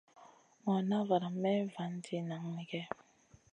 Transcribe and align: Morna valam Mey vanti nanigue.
Morna 0.63 0.97
valam 1.07 1.35
Mey 1.43 1.59
vanti 1.73 2.15
nanigue. 2.27 2.81